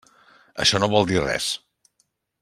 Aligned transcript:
Això 0.63 0.79
no 0.83 0.89
vol 0.95 1.05
dir 1.11 1.19
res. 1.25 1.51